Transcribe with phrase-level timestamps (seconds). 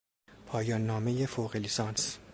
[0.45, 2.17] پایان نامهی فوق لیسانس